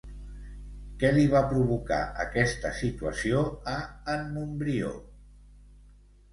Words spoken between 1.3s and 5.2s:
va provocar aquesta situació a en Montbrió?